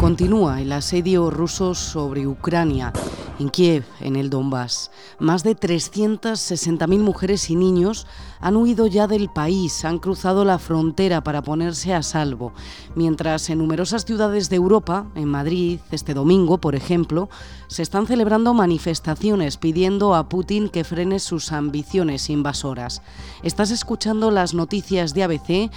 Continúa 0.00 0.62
el 0.62 0.72
asedio 0.72 1.28
ruso 1.28 1.74
sobre 1.74 2.26
Ucrania, 2.26 2.92
en 3.38 3.50
Kiev, 3.50 3.84
en 4.00 4.16
el 4.16 4.30
Donbass. 4.30 4.90
Más 5.18 5.42
de 5.42 5.56
360.000 5.56 6.98
mujeres 7.00 7.50
y 7.50 7.56
niños 7.56 8.06
han 8.40 8.56
huido 8.56 8.86
ya 8.86 9.06
del 9.06 9.28
país, 9.28 9.84
han 9.84 9.98
cruzado 9.98 10.44
la 10.44 10.58
frontera 10.58 11.22
para 11.22 11.42
ponerse 11.42 11.94
a 11.94 12.02
salvo, 12.02 12.52
mientras 12.94 13.50
en 13.50 13.58
numerosas 13.58 14.04
ciudades 14.04 14.48
de 14.50 14.56
Europa, 14.56 15.10
en 15.14 15.28
Madrid, 15.28 15.80
este 15.90 16.14
domingo, 16.14 16.58
por 16.58 16.74
ejemplo, 16.74 17.28
se 17.66 17.82
están 17.82 18.06
celebrando 18.06 18.54
manifestaciones 18.54 19.56
pidiendo 19.56 20.14
a 20.14 20.28
Putin 20.28 20.68
que 20.68 20.84
frene 20.84 21.18
sus 21.18 21.52
ambiciones 21.52 22.30
invasoras. 22.30 23.02
Estás 23.42 23.72
escuchando 23.72 24.30
las 24.30 24.54
noticias 24.54 25.12
de 25.12 25.24
ABC 25.24 25.70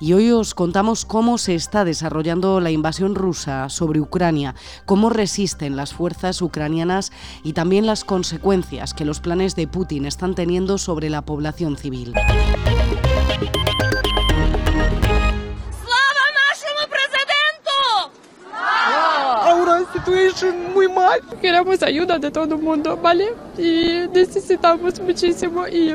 y 0.00 0.12
hoy 0.12 0.30
os 0.30 0.54
contamos 0.54 1.04
cómo 1.04 1.38
se 1.38 1.54
está 1.54 1.84
desarrollando 1.84 2.60
la 2.60 2.70
invasión 2.70 3.14
rusa 3.14 3.68
sobre 3.68 4.00
Ucrania, 4.00 4.54
cómo 4.86 5.10
resisten 5.10 5.76
las 5.76 5.94
fuerzas 5.94 6.42
ucranianas 6.42 7.12
y 7.42 7.52
también 7.52 7.86
las 7.86 8.04
consecuencias 8.04 8.94
que 8.94 9.04
los 9.04 9.20
planes 9.20 9.56
de 9.56 9.66
Putin 9.66 10.06
están 10.06 10.34
teniendo 10.34 10.78
sobre 10.78 11.10
la 11.10 11.22
población 11.22 11.76
civil. 11.76 12.14
Ahora 19.42 19.80
la 19.80 19.92
situación 19.92 20.72
muy 20.72 20.88
mal. 20.88 21.20
Queremos 21.40 21.82
ayuda 21.82 22.18
de 22.18 22.30
todo 22.30 22.54
el 22.54 22.62
mundo, 22.62 22.96
¿vale? 22.96 23.34
Y 23.56 24.08
necesitamos 24.12 25.00
muchísimo 25.00 25.68
y 25.68 25.94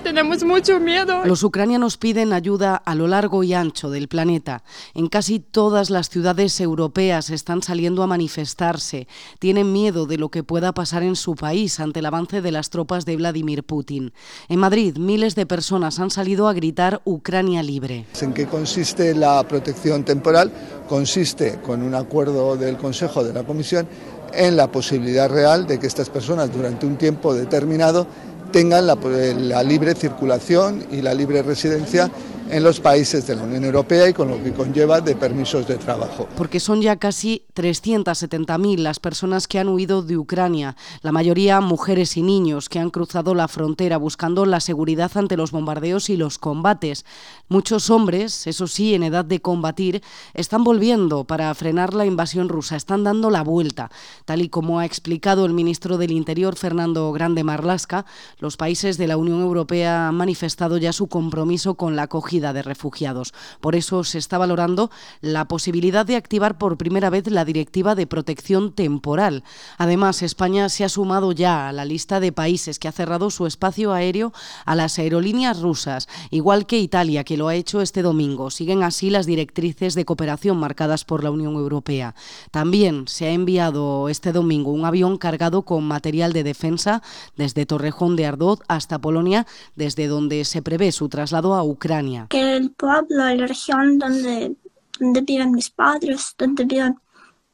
tenemos 0.00 0.42
mucho 0.44 0.80
miedo. 0.80 1.24
Los 1.24 1.42
ucranianos 1.42 1.96
piden 1.96 2.32
ayuda 2.32 2.76
a 2.76 2.94
lo 2.94 3.06
largo 3.06 3.44
y 3.44 3.54
ancho 3.54 3.90
del 3.90 4.08
planeta. 4.08 4.62
En 4.94 5.08
casi 5.08 5.40
todas 5.40 5.90
las 5.90 6.08
ciudades 6.08 6.60
europeas 6.60 7.30
están 7.30 7.62
saliendo 7.62 8.02
a 8.02 8.06
manifestarse. 8.06 9.06
Tienen 9.38 9.72
miedo 9.72 10.06
de 10.06 10.18
lo 10.18 10.30
que 10.30 10.42
pueda 10.42 10.72
pasar 10.72 11.02
en 11.02 11.16
su 11.16 11.34
país 11.34 11.80
ante 11.80 12.00
el 12.00 12.06
avance 12.06 12.40
de 12.40 12.52
las 12.52 12.70
tropas 12.70 13.04
de 13.04 13.16
Vladimir 13.16 13.64
Putin. 13.64 14.12
En 14.48 14.58
Madrid, 14.58 14.96
miles 14.96 15.34
de 15.34 15.46
personas 15.46 15.98
han 15.98 16.10
salido 16.10 16.48
a 16.48 16.52
gritar 16.52 17.00
Ucrania 17.04 17.62
libre. 17.62 18.06
¿En 18.20 18.32
qué 18.32 18.46
consiste 18.46 19.14
la 19.14 19.42
protección 19.46 20.04
temporal? 20.04 20.50
Consiste, 20.88 21.60
con 21.60 21.82
un 21.82 21.94
acuerdo 21.94 22.56
del 22.56 22.76
Consejo 22.76 23.22
de 23.22 23.32
la 23.32 23.44
Comisión, 23.44 23.86
en 24.32 24.56
la 24.56 24.70
posibilidad 24.70 25.28
real 25.28 25.66
de 25.66 25.78
que 25.78 25.86
estas 25.86 26.08
personas 26.08 26.52
durante 26.52 26.86
un 26.86 26.96
tiempo 26.96 27.34
determinado 27.34 28.06
tengan 28.50 28.86
la, 28.86 28.96
la, 28.96 29.62
libre 29.62 29.94
circulación 29.94 30.84
y 30.90 31.02
la 31.02 31.14
libre 31.14 31.42
residencia 31.42 32.10
en 32.50 32.64
los 32.64 32.80
países 32.80 33.26
de 33.26 33.36
la 33.36 33.42
Unión 33.42 33.64
Europea 33.64 34.08
y 34.08 34.12
con 34.12 34.28
lo 34.28 34.42
que 34.42 34.52
conlleva 34.52 35.00
de 35.00 35.14
permisos 35.14 35.66
de 35.68 35.76
trabajo. 35.76 36.28
Porque 36.36 36.58
son 36.58 36.82
ya 36.82 36.96
casi 36.96 37.44
370.000 37.54 38.78
las 38.78 38.98
personas 38.98 39.46
que 39.46 39.58
han 39.58 39.68
huido 39.68 40.02
de 40.02 40.16
Ucrania, 40.16 40.76
la 41.02 41.12
mayoría 41.12 41.60
mujeres 41.60 42.16
y 42.16 42.22
niños 42.22 42.68
que 42.68 42.78
han 42.78 42.90
cruzado 42.90 43.34
la 43.34 43.46
frontera 43.46 43.98
buscando 43.98 44.46
la 44.46 44.60
seguridad 44.60 45.10
ante 45.14 45.36
los 45.36 45.52
bombardeos 45.52 46.10
y 46.10 46.16
los 46.16 46.38
combates. 46.38 47.04
Muchos 47.48 47.90
hombres, 47.90 48.46
eso 48.46 48.66
sí, 48.66 48.94
en 48.94 49.04
edad 49.04 49.24
de 49.24 49.40
combatir, 49.40 50.02
están 50.34 50.64
volviendo 50.64 51.24
para 51.24 51.54
frenar 51.54 51.94
la 51.94 52.06
invasión 52.06 52.48
rusa, 52.48 52.76
están 52.76 53.04
dando 53.04 53.30
la 53.30 53.42
vuelta. 53.42 53.90
Tal 54.24 54.42
y 54.42 54.48
como 54.48 54.80
ha 54.80 54.86
explicado 54.86 55.46
el 55.46 55.52
ministro 55.52 55.98
del 55.98 56.10
Interior, 56.10 56.56
Fernando 56.56 57.12
Grande 57.12 57.44
Marlasca, 57.44 58.06
los 58.38 58.56
países 58.56 58.98
de 58.98 59.06
la 59.06 59.16
Unión 59.16 59.40
Europea 59.40 60.08
han 60.08 60.16
manifestado 60.16 60.78
ya 60.78 60.92
su 60.92 61.06
compromiso 61.06 61.74
con 61.74 61.96
la 61.96 62.02
acogida 62.02 62.39
de 62.40 62.62
refugiados. 62.62 63.34
Por 63.60 63.76
eso 63.76 64.02
se 64.04 64.18
está 64.18 64.38
valorando 64.38 64.90
la 65.20 65.46
posibilidad 65.46 66.06
de 66.06 66.16
activar 66.16 66.58
por 66.58 66.78
primera 66.78 67.10
vez 67.10 67.30
la 67.30 67.44
Directiva 67.44 67.94
de 67.94 68.06
Protección 68.06 68.72
Temporal. 68.72 69.44
Además, 69.76 70.22
España 70.22 70.68
se 70.68 70.84
ha 70.84 70.88
sumado 70.88 71.32
ya 71.32 71.68
a 71.68 71.72
la 71.72 71.84
lista 71.84 72.18
de 72.18 72.32
países 72.32 72.78
que 72.78 72.88
ha 72.88 72.92
cerrado 72.92 73.30
su 73.30 73.46
espacio 73.46 73.92
aéreo 73.92 74.32
a 74.64 74.74
las 74.74 74.98
aerolíneas 74.98 75.60
rusas, 75.60 76.08
igual 76.30 76.66
que 76.66 76.78
Italia, 76.78 77.24
que 77.24 77.36
lo 77.36 77.48
ha 77.48 77.54
hecho 77.54 77.82
este 77.82 78.02
domingo. 78.02 78.50
Siguen 78.50 78.82
así 78.82 79.10
las 79.10 79.26
directrices 79.26 79.94
de 79.94 80.04
cooperación 80.04 80.56
marcadas 80.56 81.04
por 81.04 81.22
la 81.22 81.30
Unión 81.30 81.54
Europea. 81.54 82.14
También 82.50 83.06
se 83.06 83.26
ha 83.26 83.30
enviado 83.30 84.08
este 84.08 84.32
domingo 84.32 84.72
un 84.72 84.86
avión 84.86 85.18
cargado 85.18 85.62
con 85.62 85.84
material 85.84 86.32
de 86.32 86.44
defensa 86.44 87.02
desde 87.36 87.66
Torrejón 87.66 88.16
de 88.16 88.26
Ardoz 88.26 88.60
hasta 88.68 88.98
Polonia, 88.98 89.46
desde 89.76 90.06
donde 90.06 90.44
se 90.44 90.62
prevé 90.62 90.92
su 90.92 91.08
traslado 91.08 91.54
a 91.54 91.62
Ucrania 91.62 92.26
el 92.30 92.70
pueblo, 92.72 93.06
la 93.10 93.46
región 93.46 93.98
donde, 93.98 94.56
donde 94.98 95.20
viven 95.22 95.52
mis 95.52 95.70
padres, 95.70 96.34
donde 96.38 96.64
viven 96.64 96.98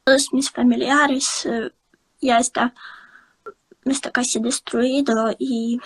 todos 0.04 0.32
mis 0.32 0.50
familiares, 0.50 1.46
eh, 1.46 1.70
ya 2.20 2.38
está, 2.38 2.74
está 3.84 4.10
casi 4.10 4.38
destruido 4.40 5.34
y 5.38 5.80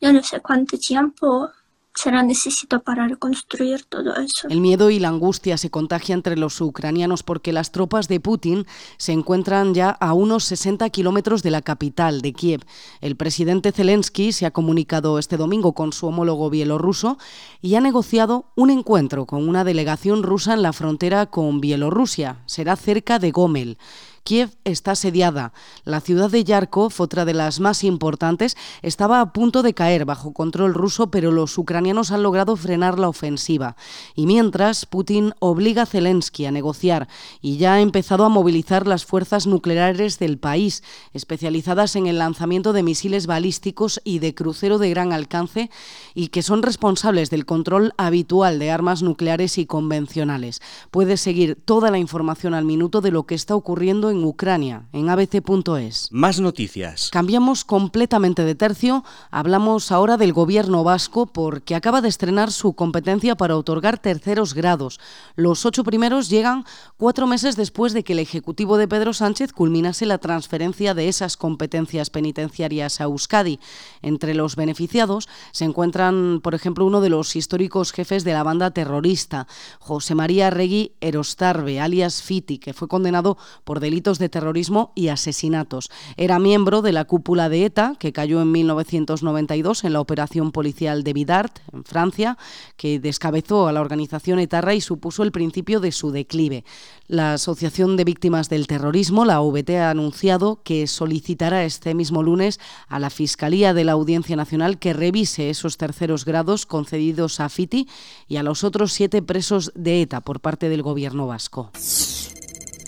yo 0.00 0.12
no 0.12 0.22
sé 0.22 0.40
cuánto 0.40 0.78
tiempo 0.78 1.50
será 1.98 2.22
necesito 2.22 2.80
para 2.80 3.08
reconstruir 3.08 3.84
todo 3.84 4.14
eso. 4.16 4.46
El 4.48 4.60
miedo 4.60 4.88
y 4.90 5.00
la 5.00 5.08
angustia 5.08 5.58
se 5.58 5.68
contagia 5.68 6.14
entre 6.14 6.36
los 6.36 6.60
ucranianos 6.60 7.24
porque 7.24 7.52
las 7.52 7.72
tropas 7.72 8.06
de 8.06 8.20
Putin 8.20 8.66
se 8.98 9.12
encuentran 9.12 9.74
ya 9.74 9.90
a 9.90 10.12
unos 10.12 10.44
60 10.44 10.88
kilómetros 10.90 11.42
de 11.42 11.50
la 11.50 11.60
capital, 11.60 12.22
de 12.22 12.32
Kiev. 12.32 12.64
El 13.00 13.16
presidente 13.16 13.72
Zelensky 13.72 14.30
se 14.30 14.46
ha 14.46 14.52
comunicado 14.52 15.18
este 15.18 15.36
domingo 15.36 15.72
con 15.72 15.92
su 15.92 16.06
homólogo 16.06 16.50
bielorruso 16.50 17.18
y 17.60 17.74
ha 17.74 17.80
negociado 17.80 18.46
un 18.54 18.70
encuentro 18.70 19.26
con 19.26 19.48
una 19.48 19.64
delegación 19.64 20.22
rusa 20.22 20.54
en 20.54 20.62
la 20.62 20.72
frontera 20.72 21.26
con 21.26 21.60
Bielorrusia. 21.60 22.42
Será 22.46 22.76
cerca 22.76 23.18
de 23.18 23.32
Gomel. 23.32 23.76
Kiev 24.24 24.50
está 24.64 24.92
asediada. 24.92 25.52
La 25.84 26.00
ciudad 26.00 26.30
de 26.30 26.44
Yarkov, 26.44 26.92
otra 26.98 27.24
de 27.24 27.34
las 27.34 27.60
más 27.60 27.84
importantes, 27.84 28.56
estaba 28.82 29.20
a 29.20 29.32
punto 29.32 29.62
de 29.62 29.74
caer 29.74 30.04
bajo 30.04 30.32
control 30.32 30.74
ruso, 30.74 31.10
pero 31.10 31.32
los 31.32 31.56
ucranianos 31.58 32.10
han 32.10 32.22
logrado 32.22 32.56
frenar 32.56 32.98
la 32.98 33.08
ofensiva. 33.08 33.76
Y 34.14 34.26
mientras, 34.26 34.86
Putin 34.86 35.34
obliga 35.38 35.82
a 35.82 35.86
Zelensky 35.86 36.46
a 36.46 36.52
negociar 36.52 37.08
y 37.40 37.56
ya 37.56 37.74
ha 37.74 37.80
empezado 37.80 38.24
a 38.24 38.28
movilizar 38.28 38.86
las 38.86 39.04
fuerzas 39.04 39.46
nucleares 39.46 40.18
del 40.18 40.38
país, 40.38 40.82
especializadas 41.12 41.96
en 41.96 42.06
el 42.06 42.18
lanzamiento 42.18 42.72
de 42.72 42.82
misiles 42.82 43.26
balísticos 43.26 44.00
y 44.04 44.18
de 44.18 44.34
crucero 44.34 44.78
de 44.78 44.90
gran 44.90 45.12
alcance, 45.12 45.70
y 46.14 46.28
que 46.28 46.42
son 46.42 46.62
responsables 46.62 47.30
del 47.30 47.46
control 47.46 47.92
habitual 47.96 48.58
de 48.58 48.70
armas 48.70 49.02
nucleares 49.02 49.58
y 49.58 49.66
convencionales. 49.66 50.60
Puedes 50.90 51.20
seguir 51.20 51.56
toda 51.64 51.90
la 51.90 51.98
información 51.98 52.54
al 52.54 52.64
minuto 52.64 53.00
de 53.00 53.10
lo 53.10 53.24
que 53.24 53.34
está 53.34 53.54
ocurriendo 53.54 54.07
en 54.10 54.24
Ucrania, 54.24 54.84
en 54.92 55.08
abc.es. 55.10 56.08
Más 56.10 56.40
noticias. 56.40 57.10
Cambiamos 57.10 57.64
completamente 57.64 58.44
de 58.44 58.54
tercio. 58.54 59.04
Hablamos 59.30 59.92
ahora 59.92 60.16
del 60.16 60.32
gobierno 60.32 60.84
vasco 60.84 61.26
porque 61.26 61.74
acaba 61.74 62.00
de 62.00 62.08
estrenar 62.08 62.50
su 62.52 62.72
competencia 62.72 63.36
para 63.36 63.56
otorgar 63.56 63.98
terceros 63.98 64.54
grados. 64.54 65.00
Los 65.36 65.66
ocho 65.66 65.84
primeros 65.84 66.28
llegan 66.28 66.64
cuatro 66.96 67.26
meses 67.26 67.56
después 67.56 67.92
de 67.92 68.04
que 68.04 68.12
el 68.12 68.18
Ejecutivo 68.18 68.76
de 68.76 68.88
Pedro 68.88 69.12
Sánchez 69.12 69.52
culminase 69.52 70.06
la 70.06 70.18
transferencia 70.18 70.94
de 70.94 71.08
esas 71.08 71.36
competencias 71.36 72.10
penitenciarias 72.10 73.00
a 73.00 73.04
Euskadi. 73.04 73.60
Entre 74.02 74.34
los 74.34 74.56
beneficiados 74.56 75.28
se 75.52 75.64
encuentran, 75.64 76.40
por 76.42 76.54
ejemplo, 76.54 76.84
uno 76.84 77.00
de 77.00 77.10
los 77.10 77.36
históricos 77.36 77.92
jefes 77.92 78.24
de 78.24 78.32
la 78.32 78.42
banda 78.42 78.70
terrorista, 78.70 79.46
José 79.78 80.14
María 80.14 80.50
Regui 80.50 80.92
Erostarbe, 81.00 81.80
alias 81.80 82.22
Fiti, 82.22 82.58
que 82.58 82.72
fue 82.72 82.88
condenado 82.88 83.36
por 83.64 83.80
delitos 83.80 83.97
delitos 83.98 84.20
de 84.20 84.28
terrorismo 84.28 84.92
y 84.94 85.08
asesinatos. 85.08 85.90
Era 86.16 86.38
miembro 86.38 86.82
de 86.82 86.92
la 86.92 87.04
cúpula 87.04 87.48
de 87.48 87.64
ETA, 87.64 87.96
que 87.98 88.12
cayó 88.12 88.40
en 88.40 88.52
1992 88.52 89.82
en 89.82 89.92
la 89.92 90.00
operación 90.00 90.52
policial 90.52 91.02
de 91.02 91.12
Vidart, 91.12 91.58
en 91.72 91.82
Francia, 91.82 92.38
que 92.76 93.00
descabezó 93.00 93.66
a 93.66 93.72
la 93.72 93.80
organización 93.80 94.38
etarra 94.38 94.74
y 94.74 94.80
supuso 94.80 95.24
el 95.24 95.32
principio 95.32 95.80
de 95.80 95.90
su 95.90 96.12
declive. 96.12 96.64
La 97.08 97.32
Asociación 97.32 97.96
de 97.96 98.04
Víctimas 98.04 98.48
del 98.48 98.68
Terrorismo, 98.68 99.24
la 99.24 99.40
OVT, 99.40 99.70
ha 99.78 99.90
anunciado 99.90 100.60
que 100.62 100.86
solicitará 100.86 101.64
este 101.64 101.92
mismo 101.94 102.22
lunes 102.22 102.60
a 102.86 103.00
la 103.00 103.10
Fiscalía 103.10 103.74
de 103.74 103.82
la 103.82 103.92
Audiencia 103.92 104.36
Nacional 104.36 104.78
que 104.78 104.92
revise 104.92 105.50
esos 105.50 105.76
terceros 105.76 106.24
grados 106.24 106.66
concedidos 106.66 107.40
a 107.40 107.48
Fiti 107.48 107.88
y 108.28 108.36
a 108.36 108.44
los 108.44 108.62
otros 108.62 108.92
siete 108.92 109.22
presos 109.22 109.72
de 109.74 110.02
ETA 110.02 110.20
por 110.20 110.38
parte 110.38 110.68
del 110.68 110.82
Gobierno 110.82 111.26
vasco. 111.26 111.72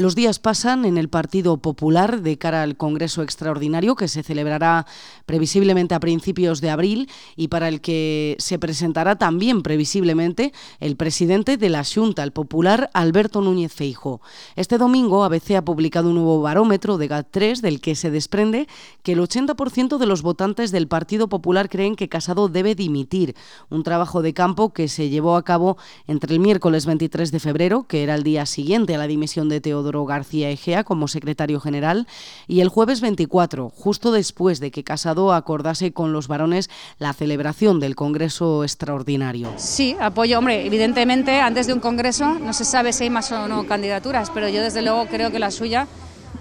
Los 0.01 0.15
días 0.15 0.39
pasan 0.39 0.87
en 0.87 0.97
el 0.97 1.11
Partido 1.11 1.59
Popular 1.59 2.23
de 2.23 2.39
cara 2.39 2.63
al 2.63 2.79
Congreso 2.79 3.23
Extraordinario 3.23 3.97
que 3.97 4.09
se 4.09 4.23
celebrará 4.23 4.87
previsiblemente 5.27 5.95
a 5.95 6.01
principios 6.01 6.63
de 6.63 6.71
abril 6.71 7.11
y 7.37 7.49
para 7.49 7.69
el 7.69 7.83
que 7.83 8.35
se 8.39 8.59
presentará 8.59 9.17
también 9.17 9.61
previsiblemente 9.61 10.55
el 10.79 10.97
presidente 10.97 11.59
de 11.59 11.69
la 11.69 11.85
Junta, 11.85 12.23
el 12.23 12.33
popular 12.33 12.89
Alberto 12.95 13.43
Núñez 13.43 13.75
Feijo. 13.75 14.23
Este 14.57 14.79
domingo 14.79 15.23
ABC 15.23 15.57
ha 15.57 15.67
publicado 15.67 16.09
un 16.09 16.15
nuevo 16.15 16.41
barómetro 16.41 16.97
de 16.97 17.11
GAT3 17.11 17.61
del 17.61 17.83
que 17.83 17.95
se 17.95 18.11
desprende 18.11 18.69
que 19.03 19.13
el 19.13 19.21
80% 19.21 19.99
de 19.99 20.07
los 20.07 20.23
votantes 20.23 20.73
del 20.73 20.89
Partido 20.89 21.29
Popular 21.29 21.69
creen 21.69 21.95
que 21.95 22.09
Casado 22.09 22.49
debe 22.49 22.75
dimitir, 22.75 23.37
un 23.69 23.83
trabajo 23.83 24.23
de 24.23 24.33
campo 24.33 24.73
que 24.73 24.89
se 24.89 25.11
llevó 25.11 25.37
a 25.37 25.45
cabo 25.45 25.77
entre 26.07 26.33
el 26.33 26.41
miércoles 26.41 26.87
23 26.87 27.31
de 27.33 27.39
febrero, 27.39 27.87
que 27.87 28.03
era 28.03 28.15
el 28.15 28.23
día 28.23 28.47
siguiente 28.47 28.95
a 28.95 28.99
la 28.99 29.07
dimisión 29.07 29.51
de 29.51 29.61
Teodoro 29.61 29.90
García 30.05 30.51
Egea 30.51 30.85
como 30.85 31.09
secretario 31.09 31.61
general 31.61 32.07
y 32.47 32.61
el 32.61 32.69
jueves 32.69 33.01
24, 33.01 33.71
justo 33.71 34.13
después 34.13 34.61
de 34.61 34.71
que 34.71 34.85
Casado 34.85 35.33
acordase 35.33 35.93
con 35.93 36.13
los 36.13 36.29
varones 36.29 36.71
la 36.99 37.13
celebración 37.13 37.81
del 37.81 37.97
Congreso 37.97 38.65
extraordinario. 38.65 39.53
Sí, 39.57 39.97
apoyo, 40.01 40.39
hombre, 40.39 40.67
evidentemente 40.67 41.41
antes 41.41 41.67
de 41.67 41.73
un 41.73 41.81
Congreso 41.81 42.39
no 42.39 42.53
se 42.53 42.65
sabe 42.65 42.93
si 42.93 43.05
hay 43.05 43.11
más 43.11 43.31
o 43.33 43.49
no 43.49 43.67
candidaturas, 43.67 44.31
pero 44.31 44.49
yo 44.49 44.63
desde 44.63 44.83
luego 44.83 45.07
creo 45.07 45.31
que 45.31 45.39
la 45.39 45.51
suya 45.51 45.87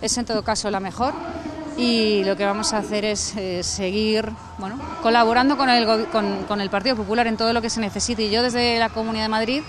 es 0.02 0.18
en 0.18 0.26
todo 0.26 0.44
caso 0.44 0.70
la 0.72 0.80
mejor 0.80 1.14
y 1.80 2.24
lo 2.26 2.36
que 2.36 2.46
vamos 2.46 2.74
a 2.74 2.80
hacer 2.80 3.06
es 3.06 3.36
eh, 3.38 3.64
seguir 3.64 4.30
bueno, 4.58 4.78
colaborando 5.02 5.58
con 5.58 5.70
el, 5.70 5.86
con, 6.12 6.44
con 6.44 6.62
el 6.62 6.70
Partido 6.70 6.96
Popular 6.96 7.28
en 7.28 7.38
todo 7.38 7.54
lo 7.54 7.62
que 7.62 7.70
se 7.70 7.80
necesite. 7.80 8.24
Y 8.24 8.30
yo 8.30 8.44
desde 8.44 8.78
la 8.80 8.90
Comunidad 8.90 9.24
de 9.24 9.30
Madrid 9.30 9.62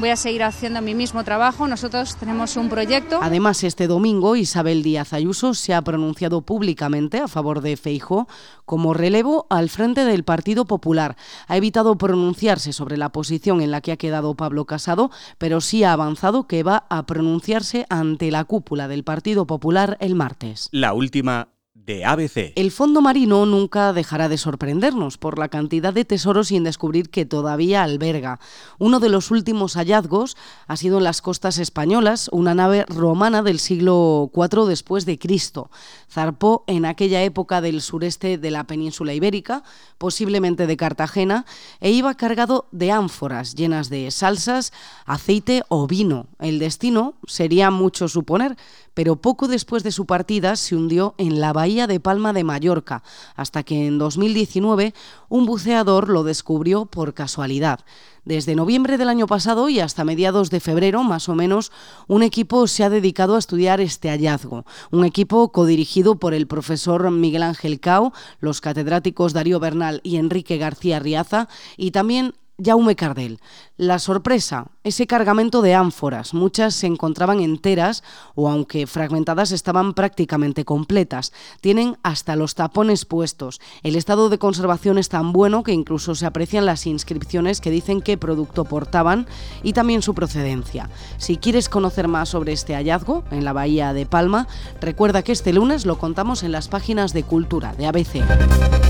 voy 0.00 0.08
a 0.10 0.16
seguir 0.16 0.42
haciendo 0.42 0.80
mi 0.80 0.94
mismo 0.94 1.22
trabajo. 1.24 1.68
Nosotros 1.68 2.16
tenemos 2.16 2.56
un 2.56 2.68
proyecto. 2.68 3.20
Además, 3.22 3.62
este 3.62 3.86
domingo 3.86 4.34
Isabel 4.34 4.82
Díaz 4.82 5.12
Ayuso 5.12 5.54
se 5.54 5.74
ha 5.74 5.82
pronunciado 5.82 6.40
públicamente 6.42 7.18
a 7.18 7.28
favor 7.28 7.60
de 7.60 7.76
Feijo 7.76 8.26
como 8.64 8.94
relevo 8.94 9.46
al 9.50 9.68
frente 9.68 10.04
del 10.04 10.24
Partido 10.24 10.64
Popular. 10.64 11.16
Ha 11.46 11.56
evitado 11.56 11.98
pronunciarse 11.98 12.72
sobre 12.72 12.96
la 12.96 13.12
posición 13.12 13.60
en 13.60 13.70
la 13.70 13.82
que 13.82 13.92
ha 13.92 13.96
quedado 13.96 14.34
Pablo 14.34 14.64
Casado, 14.64 15.10
pero 15.38 15.60
sí 15.60 15.84
ha 15.84 15.92
avanzado 15.92 16.46
que 16.46 16.62
va 16.62 16.86
a 16.88 17.04
pronunciarse 17.04 17.86
ante 17.90 18.30
la 18.30 18.44
cúpula 18.44 18.88
del 18.88 19.04
Partido 19.04 19.46
Popular 19.46 19.98
el 20.00 20.14
martes. 20.14 20.68
La 20.72 20.94
última 20.94 21.48
de. 21.86 22.52
El 22.56 22.70
fondo 22.70 23.00
marino 23.00 23.46
nunca 23.46 23.92
dejará 23.92 24.28
de 24.28 24.38
sorprendernos 24.38 25.18
por 25.18 25.38
la 25.38 25.48
cantidad 25.48 25.92
de 25.92 26.04
tesoros 26.04 26.48
sin 26.48 26.64
descubrir 26.64 27.10
que 27.10 27.24
todavía 27.24 27.82
alberga. 27.82 28.38
Uno 28.78 29.00
de 29.00 29.08
los 29.08 29.30
últimos 29.30 29.74
hallazgos 29.74 30.36
ha 30.66 30.76
sido 30.76 30.98
en 30.98 31.04
las 31.04 31.22
costas 31.22 31.58
españolas, 31.58 32.28
una 32.32 32.54
nave 32.54 32.84
romana 32.88 33.42
del 33.42 33.58
siglo 33.58 34.30
IV 34.34 34.66
después 34.66 35.06
de 35.06 35.18
Cristo. 35.18 35.70
Zarpó 36.10 36.64
en 36.66 36.84
aquella 36.84 37.22
época 37.22 37.60
del 37.60 37.80
sureste 37.80 38.38
de 38.38 38.50
la 38.50 38.64
península 38.64 39.14
ibérica, 39.14 39.62
posiblemente 39.98 40.66
de 40.66 40.76
Cartagena, 40.76 41.44
e 41.80 41.90
iba 41.90 42.14
cargado 42.14 42.66
de 42.72 42.92
ánforas 42.92 43.54
llenas 43.54 43.88
de 43.88 44.10
salsas, 44.10 44.72
aceite 45.06 45.62
o 45.68 45.86
vino. 45.86 46.26
El 46.38 46.58
destino 46.58 47.14
sería 47.26 47.70
mucho 47.70 48.08
suponer, 48.08 48.56
pero 48.94 49.16
poco 49.16 49.48
después 49.48 49.82
de 49.82 49.92
su 49.92 50.06
partida 50.06 50.56
se 50.56 50.76
hundió 50.76 51.14
en 51.18 51.40
la 51.40 51.52
bahía 51.52 51.86
de 51.86 52.00
Palma 52.00 52.32
de 52.32 52.44
Mallorca, 52.44 53.02
hasta 53.36 53.62
que 53.62 53.86
en 53.86 53.98
2019 53.98 54.94
un 55.28 55.46
buceador 55.46 56.08
lo 56.08 56.24
descubrió 56.24 56.86
por 56.86 57.14
casualidad. 57.14 57.80
Desde 58.24 58.54
noviembre 58.54 58.98
del 58.98 59.08
año 59.08 59.26
pasado 59.26 59.68
y 59.70 59.80
hasta 59.80 60.04
mediados 60.04 60.50
de 60.50 60.60
febrero, 60.60 61.02
más 61.02 61.28
o 61.28 61.34
menos, 61.34 61.72
un 62.06 62.22
equipo 62.22 62.66
se 62.66 62.84
ha 62.84 62.90
dedicado 62.90 63.34
a 63.34 63.38
estudiar 63.38 63.80
este 63.80 64.10
hallazgo. 64.10 64.66
Un 64.90 65.04
equipo 65.04 65.50
codirigido 65.52 66.16
por 66.16 66.34
el 66.34 66.46
profesor 66.46 67.10
Miguel 67.10 67.42
Ángel 67.42 67.80
Cao, 67.80 68.12
los 68.38 68.60
catedráticos 68.60 69.32
Darío 69.32 69.58
Bernal 69.58 70.00
y 70.04 70.16
Enrique 70.16 70.58
García 70.58 70.98
Riaza, 70.98 71.48
y 71.78 71.92
también 71.92 72.34
Jaume 72.62 72.96
Cardel. 72.96 73.40
La 73.76 73.98
sorpresa, 73.98 74.66
ese 74.84 75.06
cargamento 75.06 75.62
de 75.62 75.74
ánforas, 75.74 76.34
muchas 76.34 76.74
se 76.74 76.86
encontraban 76.86 77.40
enteras 77.40 78.02
o 78.34 78.50
aunque 78.50 78.86
fragmentadas 78.86 79.52
estaban 79.52 79.94
prácticamente 79.94 80.64
completas. 80.64 81.32
Tienen 81.60 81.96
hasta 82.02 82.36
los 82.36 82.54
tapones 82.54 83.04
puestos. 83.04 83.60
El 83.82 83.96
estado 83.96 84.28
de 84.28 84.38
conservación 84.38 84.98
es 84.98 85.08
tan 85.08 85.32
bueno 85.32 85.62
que 85.62 85.72
incluso 85.72 86.14
se 86.14 86.26
aprecian 86.26 86.66
las 86.66 86.86
inscripciones 86.86 87.60
que 87.60 87.70
dicen 87.70 88.02
qué 88.02 88.18
producto 88.18 88.64
portaban 88.64 89.26
y 89.62 89.72
también 89.72 90.02
su 90.02 90.14
procedencia. 90.14 90.90
Si 91.16 91.36
quieres 91.38 91.68
conocer 91.68 92.08
más 92.08 92.28
sobre 92.28 92.52
este 92.52 92.74
hallazgo 92.74 93.24
en 93.30 93.44
la 93.44 93.52
bahía 93.52 93.92
de 93.92 94.06
Palma, 94.06 94.46
recuerda 94.80 95.22
que 95.22 95.32
este 95.32 95.52
lunes 95.52 95.86
lo 95.86 95.98
contamos 95.98 96.42
en 96.42 96.52
las 96.52 96.68
páginas 96.68 97.12
de 97.12 97.22
Cultura 97.22 97.74
de 97.74 97.86
ABC. 97.86 98.89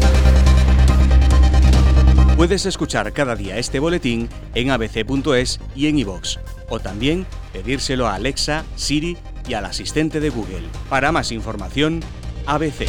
Puedes 2.40 2.64
escuchar 2.64 3.12
cada 3.12 3.36
día 3.36 3.58
este 3.58 3.80
boletín 3.80 4.26
en 4.54 4.70
abc.es 4.70 5.60
y 5.76 5.88
en 5.88 5.98
iVox, 5.98 6.38
o 6.70 6.80
también 6.80 7.26
pedírselo 7.52 8.06
a 8.06 8.14
Alexa, 8.14 8.64
Siri 8.76 9.18
y 9.46 9.52
al 9.52 9.66
asistente 9.66 10.20
de 10.20 10.30
Google. 10.30 10.66
Para 10.88 11.12
más 11.12 11.32
información, 11.32 12.00
ABC. 12.46 12.86